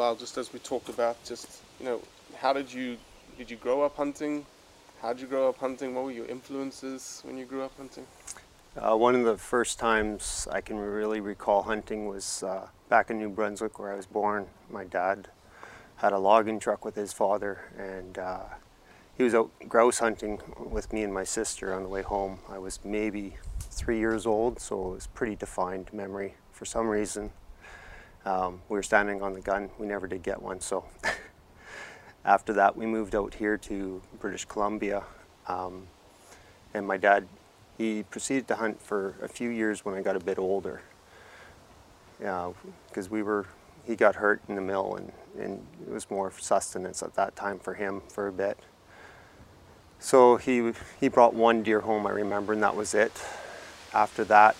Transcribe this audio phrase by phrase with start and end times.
[0.00, 2.00] Just as we talked about, just you know,
[2.38, 2.96] how did you
[3.36, 4.46] did you grow up hunting?
[5.02, 5.94] How did you grow up hunting?
[5.94, 8.06] What were your influences when you grew up hunting?
[8.78, 13.18] Uh, one of the first times I can really recall hunting was uh, back in
[13.18, 14.46] New Brunswick, where I was born.
[14.70, 15.28] My dad
[15.96, 18.44] had a logging truck with his father, and uh,
[19.18, 22.38] he was out grouse hunting with me and my sister on the way home.
[22.48, 26.36] I was maybe three years old, so it was pretty defined memory.
[26.52, 27.32] For some reason,
[28.24, 29.70] um, we were standing on the gun.
[29.78, 30.84] We never did get one, so
[32.24, 35.02] after that, we moved out here to British Columbia.
[35.46, 35.86] Um,
[36.74, 37.26] and my dad,
[37.78, 40.82] he proceeded to hunt for a few years when I got a bit older.
[42.18, 43.46] Because we were,
[43.86, 47.58] he got hurt in the mill and, and it was more sustenance at that time
[47.58, 48.58] for him for a bit.
[49.98, 53.12] So he, he brought one deer home, I remember, and that was it.
[53.92, 54.56] After that,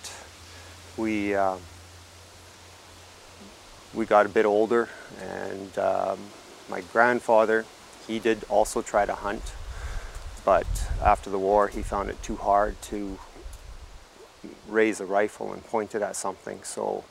[0.96, 1.56] we, uh,
[3.92, 4.88] we got a bit older
[5.20, 6.18] and um,
[6.68, 7.64] my grandfather,
[8.06, 9.52] he did also try to hunt,
[10.44, 10.66] but
[11.02, 13.18] after the war he found it too hard to
[14.68, 17.04] raise a rifle and point it at something, so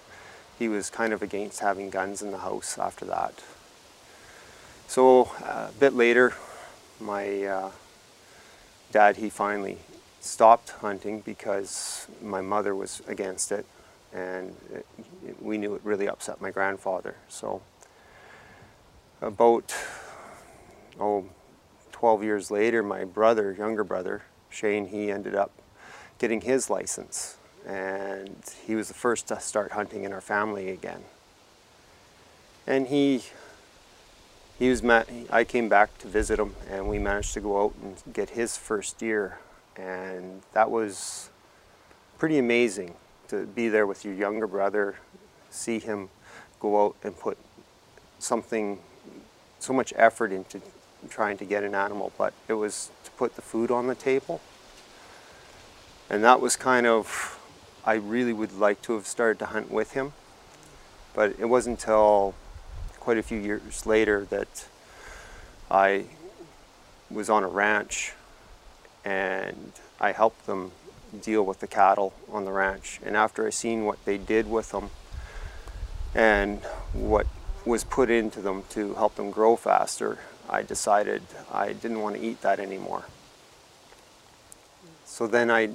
[0.57, 3.43] he was kind of against having guns in the house after that.
[4.87, 6.33] So uh, a bit later,
[6.99, 7.71] my uh,
[8.91, 9.77] dad, he finally
[10.19, 13.65] stopped hunting because my mother was against it
[14.13, 14.85] and it,
[15.41, 17.15] we knew it really upset my grandfather.
[17.27, 17.61] So
[19.21, 19.73] about
[20.99, 21.25] oh
[21.91, 25.51] 12 years later my brother younger brother shane he ended up
[26.17, 31.01] getting his license and he was the first to start hunting in our family again
[32.65, 33.21] and he
[34.57, 34.81] he was
[35.29, 38.57] i came back to visit him and we managed to go out and get his
[38.57, 39.39] first deer
[39.75, 41.29] and that was
[42.17, 42.93] pretty amazing
[43.29, 44.95] to be there with your younger brother
[45.49, 46.09] see him
[46.59, 47.37] go out and put
[48.19, 48.79] something
[49.59, 50.61] so much effort into
[51.09, 54.41] trying to get an animal, but it was to put the food on the table.
[56.09, 57.39] And that was kind of,
[57.85, 60.13] I really would like to have started to hunt with him,
[61.13, 62.35] but it wasn't until
[62.99, 64.67] quite a few years later that
[65.71, 66.05] I
[67.09, 68.13] was on a ranch
[69.05, 70.71] and I helped them
[71.21, 72.99] deal with the cattle on the ranch.
[73.03, 74.89] And after I seen what they did with them
[76.13, 76.59] and
[76.93, 77.27] what
[77.65, 80.19] was put into them to help them grow faster,
[80.49, 81.21] I decided
[81.51, 83.05] I didn't want to eat that anymore.
[85.05, 85.69] So then I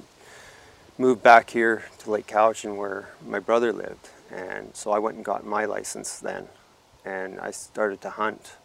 [0.96, 4.08] moved back here to Lake Cowichan where my brother lived.
[4.30, 6.48] And so I went and got my license then.
[7.04, 8.56] And I started to hunt.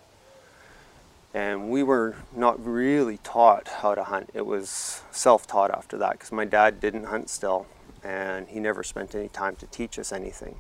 [1.33, 4.31] And we were not really taught how to hunt.
[4.33, 7.67] It was self taught after that because my dad didn't hunt still
[8.03, 10.59] and he never spent any time to teach us anything.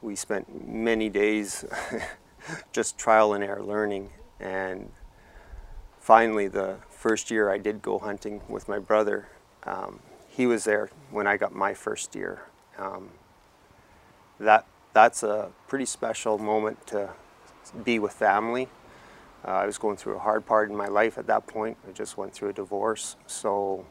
[0.00, 1.64] We spent many days
[2.72, 4.10] just trial and error learning.
[4.40, 4.90] And
[5.98, 9.28] finally, the first year I did go hunting with my brother,
[9.64, 12.42] um, he was there when I got my first deer.
[12.78, 13.10] Um,
[14.40, 17.10] that that's a pretty special moment to
[17.84, 18.68] be with family.
[19.46, 21.76] Uh, I was going through a hard part in my life at that point.
[21.86, 23.84] I just went through a divorce, so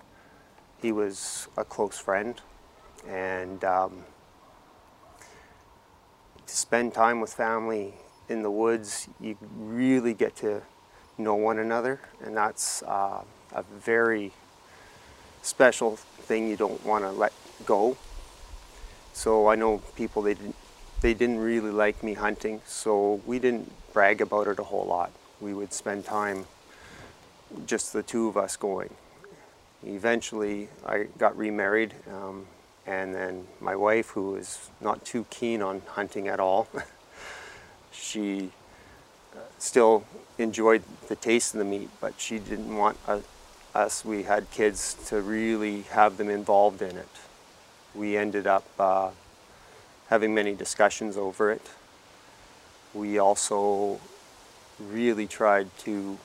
[0.82, 2.42] he was a close friend,
[3.08, 4.04] and um,
[6.48, 7.94] to spend time with family
[8.30, 10.64] in the woods, you really get to
[11.20, 14.32] know one another, and that's uh, a very
[15.44, 17.34] special thing you don't want to let
[17.66, 17.96] go.
[19.14, 20.56] So I know people they didn't
[21.02, 25.12] they didn't really like me hunting, so we didn't brag about it a whole lot.
[25.44, 26.46] We would spend time
[27.66, 28.92] just the two of us going.
[29.86, 32.46] Eventually, I got remarried, um,
[32.88, 36.70] and then my wife, who was not too keen on hunting at all,
[37.92, 38.52] she
[39.36, 40.06] uh, still
[40.38, 42.98] enjoyed the taste of the meat, but she didn't want
[43.76, 47.16] us, we had kids, to really have them involved in it.
[47.94, 49.10] We ended up uh,
[50.08, 51.70] having many discussions over it.
[52.94, 54.00] We also
[54.92, 56.18] really tried to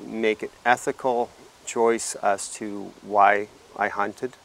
[0.00, 1.30] make an ethical
[1.64, 4.36] choice as to why I hunted.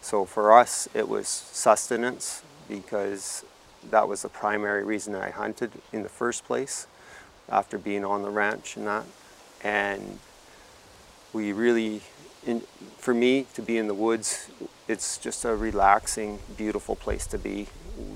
[0.00, 3.44] So for us, it was sustenance because
[3.90, 6.86] that was the primary reason I hunted in the first place
[7.48, 9.04] after being on the ranch and that.
[9.62, 10.18] And
[11.32, 12.02] we really,
[12.46, 12.62] in,
[12.98, 14.48] for me, to be in the woods,
[14.88, 17.66] it's just a relaxing, beautiful place to be,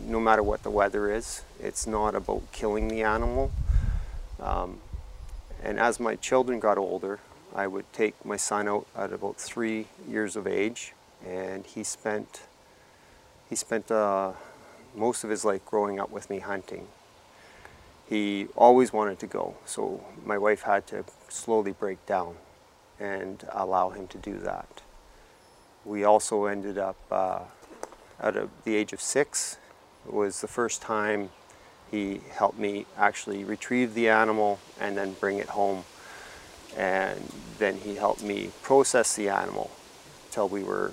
[0.07, 1.43] no matter what the weather is.
[1.59, 3.51] It's not about killing the animal.
[4.41, 4.79] Um,
[5.63, 7.21] and as my children got older,
[7.55, 10.95] I would take my son out at about three years of age,
[11.25, 12.43] and he spent
[13.49, 14.33] he spent uh,
[14.95, 16.87] most of his life growing up with me hunting.
[18.09, 22.37] He always wanted to go, so my wife had to slowly break down
[23.01, 24.83] and allow him to do that.
[25.85, 27.41] We also ended up uh,
[28.21, 29.59] at a, the age of six.
[30.07, 31.31] It was the first time
[31.91, 35.85] he helped me actually retrieve the animal and then bring it home
[36.77, 37.21] and
[37.59, 39.71] then he helped me process the animal
[40.27, 40.93] until we were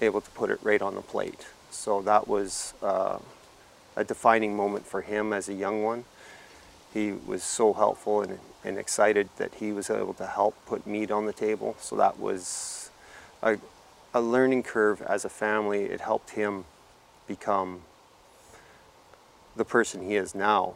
[0.00, 1.46] able to put it right on the plate.
[1.70, 3.18] So that was uh,
[3.96, 6.04] a defining moment for him as a young one.
[6.92, 11.10] He was so helpful and, and excited that he was able to help put meat
[11.10, 11.76] on the table.
[11.78, 12.90] So that was
[13.42, 13.58] a,
[14.12, 15.84] a learning curve as a family.
[15.84, 16.64] It helped him
[17.26, 17.82] become
[19.56, 20.74] the person he is now.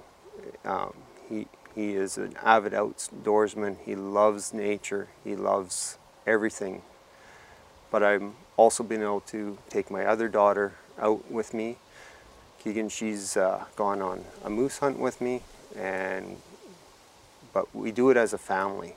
[0.64, 0.94] Um,
[1.28, 3.76] he, he is an avid outdoorsman.
[3.84, 5.08] He loves nature.
[5.24, 6.82] He loves everything.
[7.90, 11.76] But I'm also been able to take my other daughter out with me.
[12.58, 15.42] Keegan, she's uh, gone on a moose hunt with me,
[15.76, 16.36] and
[17.52, 18.96] but we do it as a family.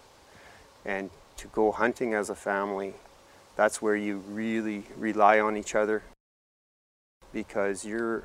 [0.86, 2.96] And to go hunting as a family,
[3.56, 6.04] that's where you really rely on each other
[7.32, 8.24] because you're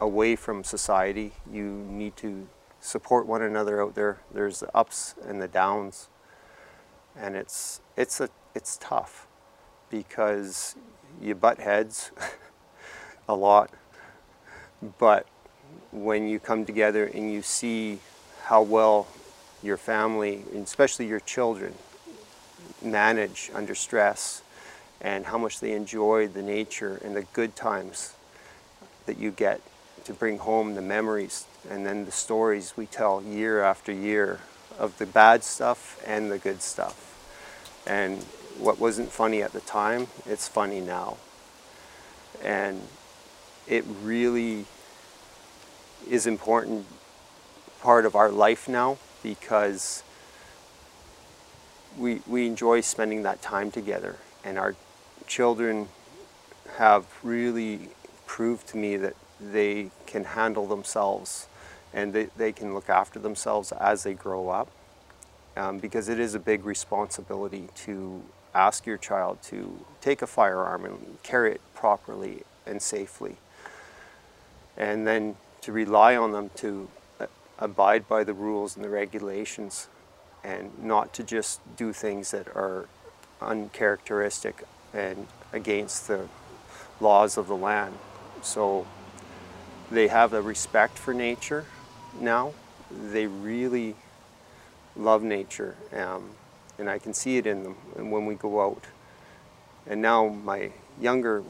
[0.00, 1.32] away from society.
[1.50, 2.46] You need to
[2.80, 4.18] support one another out there.
[4.32, 6.08] There's the ups and the downs,
[7.16, 9.26] and it's it's a it's tough
[9.90, 10.76] because
[11.20, 12.10] you butt heads
[13.28, 13.70] a lot,
[14.98, 15.26] but
[15.92, 17.98] when you come together and you see
[18.44, 19.06] how well
[19.62, 21.72] your family, especially your children,
[22.82, 24.42] manage under stress
[25.00, 28.14] and how much they enjoy the nature and the good times
[29.06, 29.60] that you get
[30.04, 34.40] to bring home the memories and then the stories we tell year after year
[34.78, 37.10] of the bad stuff and the good stuff.
[37.86, 38.22] And
[38.58, 41.16] what wasn't funny at the time, it's funny now.
[42.42, 42.82] And
[43.66, 44.66] it really
[46.08, 46.86] is important
[47.80, 50.02] part of our life now because
[51.98, 54.74] we, we enjoy spending that time together and our
[55.26, 55.88] children
[56.76, 57.88] have really
[58.26, 59.14] proved to me that
[59.52, 61.48] they can handle themselves
[61.92, 64.68] and they, they can look after themselves as they grow up
[65.56, 68.22] um, because it is a big responsibility to
[68.54, 73.36] ask your child to take a firearm and carry it properly and safely
[74.76, 76.88] and then to rely on them to
[77.20, 77.26] uh,
[77.58, 79.88] abide by the rules and the regulations
[80.42, 82.86] and not to just do things that are
[83.40, 86.28] uncharacteristic and against the
[87.00, 87.94] laws of the land.
[88.42, 88.86] So
[89.94, 91.64] they have a respect for nature
[92.20, 92.52] now.
[92.90, 93.96] They really
[94.96, 96.30] love nature, um,
[96.78, 98.84] and I can see it in them and when we go out.
[99.86, 100.70] And now my
[101.00, 101.42] younger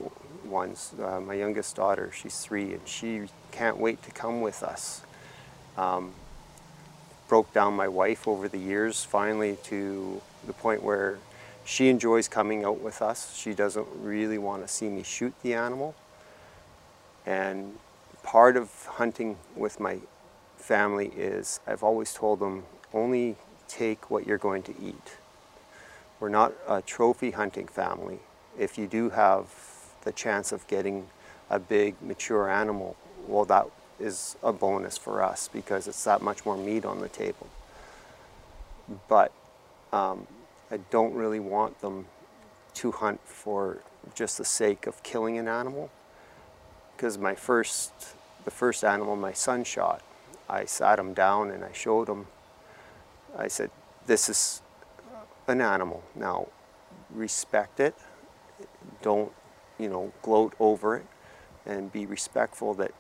[0.44, 3.22] ones, uh, my youngest daughter, she's three, and she
[3.52, 5.02] can't wait to come with us.
[5.76, 6.12] Um,
[7.28, 11.18] broke down my wife over the years, finally to the point where
[11.64, 13.34] she enjoys coming out with us.
[13.36, 15.94] She doesn't really want to see me shoot the animal.
[17.26, 17.78] And
[18.24, 19.98] part of hunting with my
[20.56, 23.36] family is I've always told them only
[23.68, 25.18] take what you're going to eat.
[26.18, 28.20] We're not a trophy hunting family.
[28.58, 29.46] If you do have
[30.02, 31.06] the chance of getting
[31.50, 32.96] a big mature animal,
[33.28, 33.66] well, that
[34.00, 37.48] is a bonus for us because it's that much more meat on the table.
[39.08, 39.32] But
[39.92, 40.26] um,
[40.70, 42.06] I don't really want them
[42.74, 43.78] to hunt for
[44.14, 45.90] just the sake of killing an animal.
[46.96, 47.92] Because my first,
[48.44, 50.02] the first animal my son shot,
[50.48, 52.26] I sat him down and I showed him.
[53.36, 53.70] I said,
[54.06, 54.62] "This is
[55.46, 56.02] an animal.
[56.14, 56.48] Now,
[57.10, 57.94] respect it.
[59.02, 59.32] Don't,
[59.78, 61.06] you know, gloat over it,
[61.66, 62.92] and be respectful that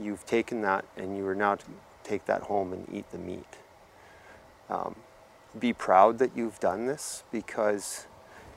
[0.00, 1.64] you've taken that and you are now to
[2.02, 3.58] take that home and eat the meat.
[4.68, 4.96] Um,
[5.58, 8.06] be proud that you've done this because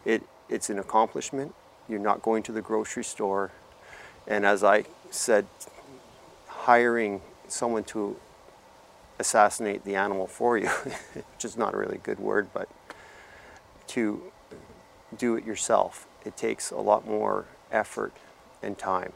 [0.05, 1.53] it, it's an accomplishment.
[1.89, 3.51] You're not going to the grocery store.
[4.27, 5.47] And as I said,
[6.47, 8.17] hiring someone to
[9.19, 10.67] assassinate the animal for you,
[11.13, 12.69] which is not a really good word, but
[13.87, 14.31] to
[15.17, 18.13] do it yourself, it takes a lot more effort
[18.61, 19.13] and time.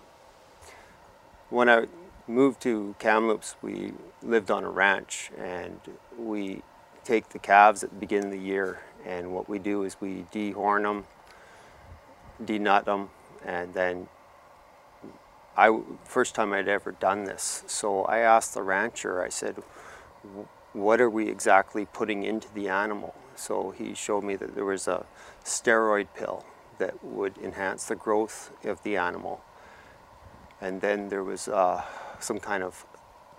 [1.50, 1.88] When I
[2.28, 5.80] moved to Kamloops, we lived on a ranch and
[6.18, 6.62] we
[7.06, 10.26] take the calves at the beginning of the year and what we do is we
[10.34, 11.06] dehorn them,
[12.44, 13.10] denut them,
[13.46, 14.10] and then
[15.58, 17.64] I first time I'd ever done this.
[17.66, 19.56] So I asked the rancher, I said,
[20.74, 23.16] what are we exactly putting into the animal?
[23.36, 25.06] So he showed me that there was a
[25.44, 26.46] steroid pill
[26.78, 29.42] that would enhance the growth of the animal.
[30.62, 31.84] And then there was uh,
[32.20, 32.86] some kind of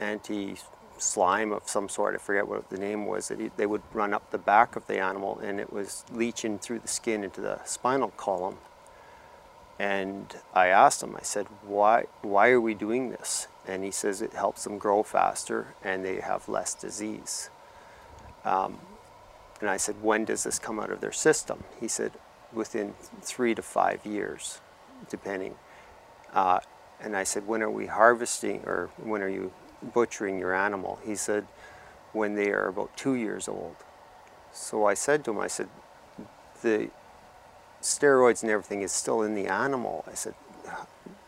[0.01, 0.57] anti
[0.99, 2.15] slime of some sort.
[2.15, 3.29] I forget what the name was.
[3.29, 6.81] That they would run up the back of the animal, and it was leaching through
[6.81, 8.59] the skin into the spinal column.
[9.79, 11.15] And I asked him.
[11.17, 12.07] I said, "Why?
[12.23, 16.21] Why are we doing this?" And he says it helps them grow faster, and they
[16.21, 17.51] have less disease.
[18.45, 18.79] Um,
[19.61, 22.13] and I said, "When does this come out of their system?" He said,
[22.53, 24.61] "Within three to five years,
[25.09, 25.57] depending."
[26.33, 26.61] Uh,
[27.01, 30.99] and I said, when are we harvesting or when are you butchering your animal?
[31.05, 31.47] He said,
[32.13, 33.77] when they are about two years old.
[34.53, 35.69] So I said to him, I said,
[36.63, 36.91] the
[37.83, 40.05] steroids and everything is still in the animal.
[40.11, 40.35] I said,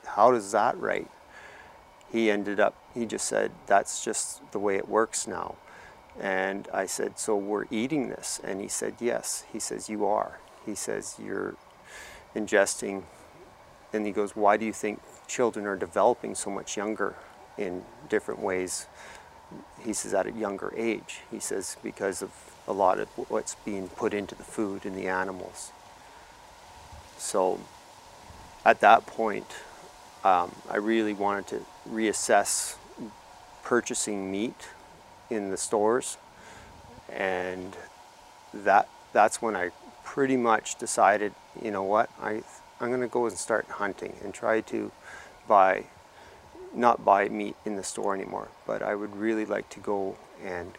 [0.05, 1.09] how does that right?
[2.13, 5.57] He ended up, he just said, that's just the way it works now.
[6.19, 8.41] And I said, so we're eating this?
[8.43, 9.45] And he said, yes.
[9.53, 10.41] He says, you are.
[10.67, 11.55] He says, you're
[12.35, 13.05] ingesting.
[13.93, 17.15] And he goes, why do you think children are developing so much younger
[17.57, 18.87] in different ways.
[19.81, 21.21] He says at a younger age.
[21.31, 22.31] He says because of
[22.67, 25.73] a lot of what's being put into the food and the animals.
[27.21, 27.61] So
[28.65, 29.47] at that point,
[30.25, 32.77] um, I really wanted to reassess
[33.63, 34.69] purchasing meat
[35.29, 36.17] in the stores,
[37.11, 37.77] and
[38.53, 39.71] that that's when I
[40.03, 42.43] pretty much decided, you know what, I
[42.81, 44.91] I'm going to go and start hunting and try to
[45.47, 45.85] buy,
[46.75, 50.73] not buy meat in the store anymore, but I would really like to go and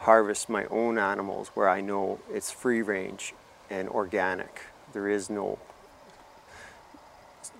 [0.00, 3.32] harvest my own animals where I know it's free range
[3.70, 4.71] and organic.
[4.92, 5.58] There is no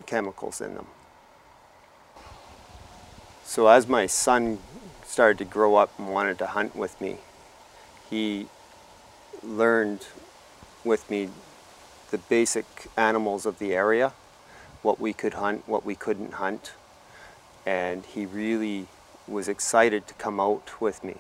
[0.07, 0.87] chemicals in them.
[3.45, 4.59] So as my son
[5.05, 7.19] started to grow up and wanted to hunt with me,
[8.09, 8.49] he
[9.43, 10.07] learned
[10.85, 11.29] with me
[12.11, 14.13] the basic animals of the area,
[14.83, 16.73] what we could hunt, what we couldn't hunt.
[17.65, 18.87] And he really
[19.27, 21.17] was excited to come out with me.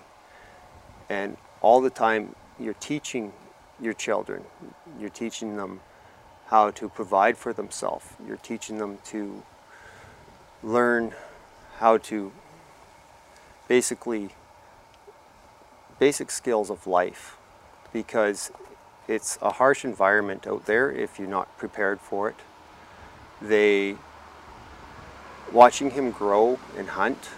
[1.09, 3.33] And all the time you're teaching
[3.81, 4.45] your children,
[4.99, 5.81] you're teaching them
[6.52, 9.42] how to provide for themselves, you're teaching them to
[10.62, 11.14] learn
[11.78, 12.30] how to
[13.68, 14.28] basically
[15.99, 17.38] basic skills of life
[17.90, 18.52] because
[19.09, 22.37] it's a harsh environment out there if you're not prepared for it.
[23.40, 23.97] They,
[25.50, 27.30] watching him grow and hunt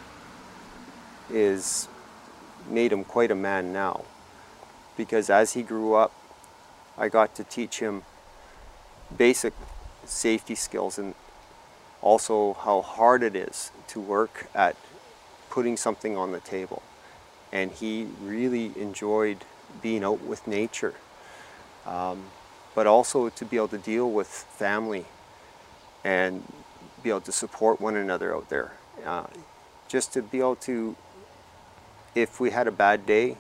[1.30, 1.87] is
[2.68, 4.06] made him quite a man now
[4.97, 6.12] because as he grew up,
[6.99, 8.02] I got to teach him
[9.16, 9.52] basic
[10.04, 11.14] safety skills and
[12.02, 14.76] also how hard it is to work at
[15.50, 16.83] putting something on the table.
[17.52, 19.38] And he really enjoyed
[19.80, 20.94] being out with nature,
[21.87, 22.25] um,
[22.75, 25.06] but also to be able to deal with family
[26.02, 26.42] and
[27.02, 28.73] be able to support one another out there.
[29.04, 29.26] Uh,
[29.88, 30.97] just to be able to,
[32.14, 33.37] if we had a bad day,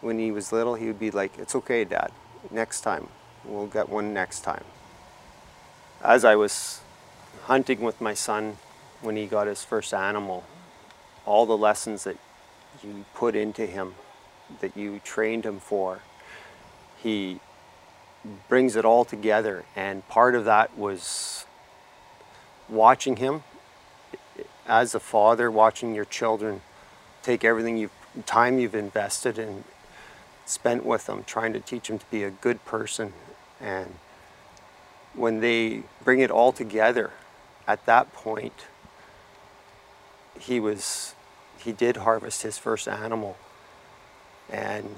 [0.00, 2.10] when he was little, he would be like, It's okay, Dad,
[2.50, 3.08] next time.
[3.44, 4.64] We'll get one next time.
[6.02, 6.80] As I was
[7.44, 8.56] hunting with my son
[9.02, 10.44] when he got his first animal,
[11.26, 12.16] all the lessons that
[12.82, 13.94] you put into him,
[14.60, 16.00] that you trained him for,
[16.96, 17.40] he
[18.48, 19.64] brings it all together.
[19.76, 21.44] And part of that was
[22.68, 23.42] watching him
[24.66, 26.62] as a father, watching your children
[27.22, 27.90] take everything you
[28.24, 29.64] time you've invested and
[30.46, 33.12] spent with them, trying to teach them to be a good person.
[33.60, 33.96] And
[35.14, 37.10] when they bring it all together,
[37.66, 38.66] at that point,
[40.38, 41.14] he was
[41.58, 43.36] he did harvest his first animal,
[44.48, 44.96] and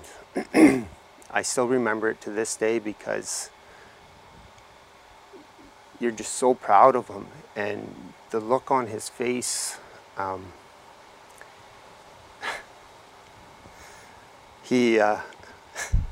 [1.31, 3.51] I still remember it to this day because
[5.99, 9.79] you're just so proud of him and the look on his face.
[10.17, 10.53] Um,
[14.63, 15.21] he uh,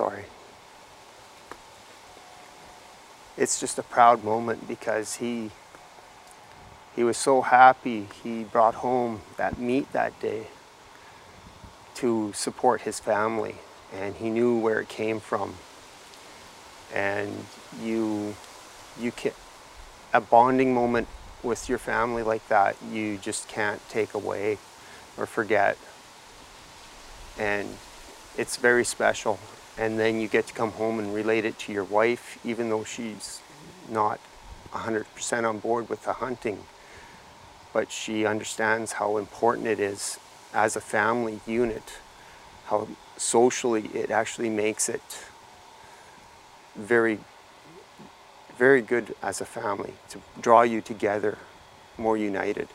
[0.00, 0.24] sorry.
[3.36, 5.50] It's just a proud moment because he
[6.96, 10.46] he was so happy he brought home that meat that day
[11.96, 13.56] to support his family
[13.92, 15.56] and he knew where it came from.
[16.94, 17.44] And
[17.82, 18.36] you
[18.98, 19.32] you can
[20.14, 21.08] a bonding moment
[21.42, 24.56] with your family like that you just can't take away
[25.18, 25.76] or forget.
[27.38, 27.76] And
[28.38, 29.38] it's very special
[29.78, 32.84] and then you get to come home and relate it to your wife even though
[32.84, 33.40] she's
[33.88, 34.20] not
[34.72, 36.64] 100% on board with the hunting.
[37.72, 40.18] But she understands how important it is
[40.52, 41.98] as a family unit
[42.70, 42.86] how
[43.16, 45.24] socially it actually makes it
[46.76, 47.18] very
[48.56, 51.38] very good as a family to draw you together
[51.96, 52.68] more united.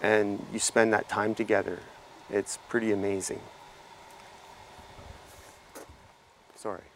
[0.00, 1.80] And you spend that time together.
[2.30, 3.40] It's pretty amazing
[6.64, 6.88] sorry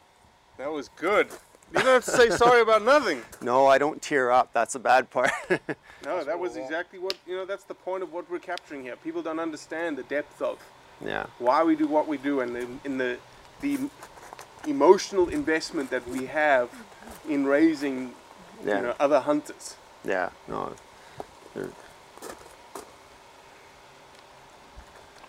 [0.57, 1.27] That was good.
[1.73, 3.21] You don't have to say sorry about nothing.
[3.53, 5.31] no i don't tear up that's a bad part
[6.09, 7.45] No, that was exactly what you know.
[7.45, 8.97] That's the point of what we're capturing here.
[9.09, 10.57] People don't understand the depth of
[11.13, 13.13] yeah why we do what we do, and in, in the
[13.65, 13.73] the
[14.67, 16.69] emotional investment that we have
[17.35, 17.99] in raising
[18.65, 18.77] Yeah.
[18.77, 19.77] you know other hunters.
[20.15, 20.61] yeah no
[21.55, 21.77] they're-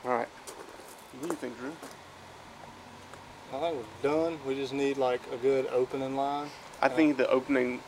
[0.06, 0.32] All right.
[1.18, 1.74] What do you think, Drew?
[3.52, 4.40] I think we're done.
[4.46, 6.50] We just need like a good opening line.
[6.82, 7.82] I think the opening.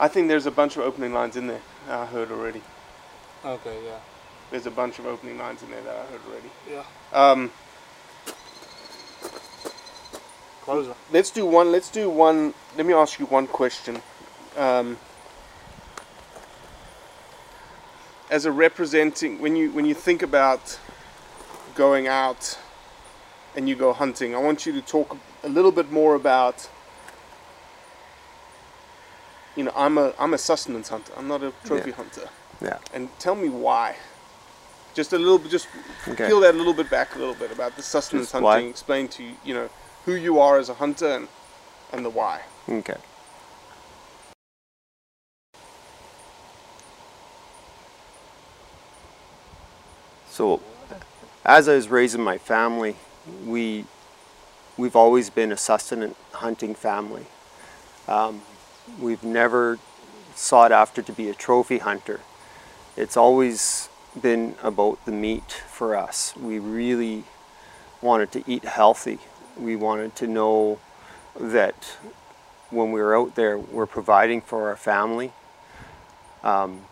[0.00, 1.60] I think there's a bunch of opening lines in there.
[1.88, 2.62] I heard already.
[3.44, 3.98] Okay, yeah.
[4.50, 6.50] There's a bunch of opening lines in there that I heard already.
[6.70, 6.84] Yeah.
[7.12, 7.52] Um,
[10.62, 10.94] Closer.
[11.12, 11.70] let's do one.
[11.70, 12.54] Let's do one.
[12.76, 14.02] Let me ask you one question.
[14.56, 14.98] Um,
[18.28, 20.78] as a representing, when you when you think about
[21.74, 22.58] going out
[23.54, 26.68] and you go hunting, I want you to talk a little bit more about.
[29.56, 31.12] You know, I'm a I'm a sustenance hunter.
[31.16, 31.96] I'm not a trophy Yeah.
[31.96, 32.28] hunter.
[32.62, 33.96] yeah And tell me why.
[34.94, 35.50] Just a little bit.
[35.50, 35.66] Just
[36.06, 36.26] Okay.
[36.28, 38.44] peel that a little bit back a little bit about the sustenance Just hunting.
[38.66, 38.70] why?
[38.70, 39.68] Explain to you, you know,
[40.04, 41.28] who you are as a hunter and,
[41.92, 42.42] and the why.
[42.68, 42.96] okay
[50.30, 50.62] So,
[51.44, 52.94] as I was raising my family,
[53.44, 53.84] we
[54.76, 57.26] we've always been a sustenance hunting family.
[58.06, 58.42] Um,
[59.00, 59.78] we've never
[60.34, 62.20] sought after to be a trophy hunter.
[62.96, 63.88] It's always
[64.20, 66.34] been about the meat for us.
[66.36, 67.24] We really
[68.00, 69.18] wanted to eat healthy.
[69.58, 70.78] We wanted to know
[71.38, 71.96] that
[72.70, 75.32] when we were out there, we're providing for our family.
[76.42, 76.82] Um,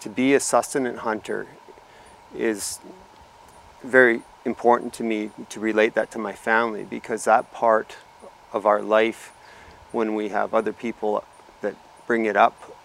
[0.00, 1.46] to be a sustenance hunter
[2.34, 2.80] is
[3.82, 7.96] very important to me to relate that to my family because that part
[8.52, 9.32] of our life,
[9.92, 11.24] when we have other people
[11.60, 11.74] that
[12.06, 12.76] bring it up,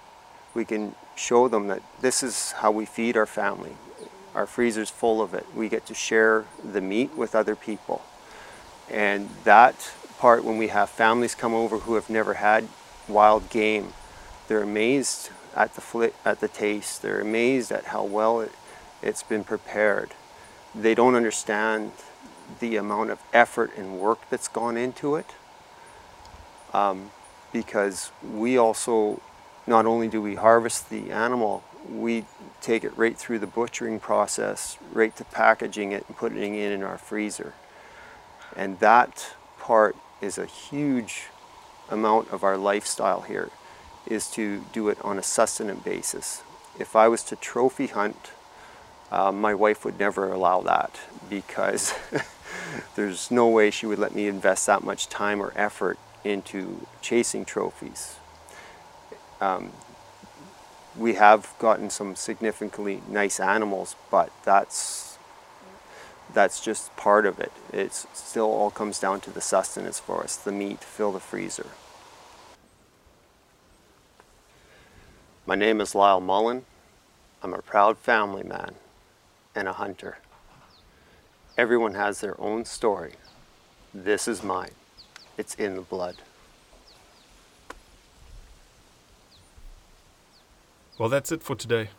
[0.54, 3.76] we can show them that this is how we feed our family.
[4.36, 5.46] Our freezer's full of it.
[5.56, 8.04] We get to share the meat with other people.
[8.90, 12.68] And that part, when we have families come over who have never had
[13.08, 13.94] wild game,
[14.48, 17.02] they're amazed at the at the taste.
[17.02, 18.52] They're amazed at how well it,
[19.02, 20.12] it's been prepared.
[20.76, 21.92] They don't understand
[22.60, 25.36] the amount of effort and work that's gone into it.
[26.74, 27.12] Um,
[27.52, 29.22] because we also,
[29.66, 32.26] not only do we harvest the animal, we
[32.62, 36.84] take it right through the butchering process, right to packaging it and putting it in
[36.84, 37.54] our freezer.
[38.56, 41.28] And that part is a huge
[41.90, 43.50] amount of our lifestyle here,
[44.06, 46.44] is to do it on a sustenance basis.
[46.78, 48.32] If I was to trophy hunt,
[49.12, 51.94] uh, my wife would never allow that because
[52.96, 57.46] there's no way she would let me invest that much time or effort into chasing
[57.46, 58.18] trophies.
[59.40, 59.72] Um,
[60.98, 65.18] we have gotten some significantly nice animals, but that's
[66.34, 67.54] that's just part of it.
[67.72, 71.68] It still all comes down to the sustenance for us, the meat, fill the freezer.
[75.46, 76.66] My name is Lyle Mullen.
[77.42, 78.76] I'm a proud family man
[79.58, 80.20] and a hunter.
[81.58, 83.14] Everyone has their own story.
[83.92, 84.76] This is mine.
[85.36, 86.18] It's in the blood.
[91.00, 91.90] Well, that's it for today.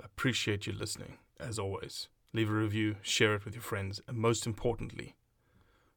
[0.00, 2.08] I appreciate you listening, as always.
[2.32, 5.14] Leave a review, share it with your friends, and most importantly,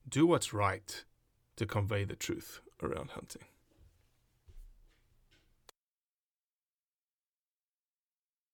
[0.08, 1.06] do what's right
[1.56, 3.44] to convey the truth around hunting.